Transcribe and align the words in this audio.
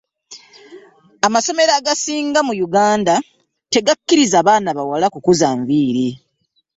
Amasomero 1.27 1.71
agasinga 1.79 2.39
mu 2.47 2.53
Uganda 2.67 3.13
tegakiriza 3.73 4.37
baana 4.47 4.69
bawala 4.77 5.07
ku 5.13 5.19
kuza 5.25 5.47
nviri. 5.59 6.07